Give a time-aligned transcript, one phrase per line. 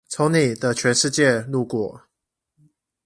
[0.07, 2.07] 從你的全世界路過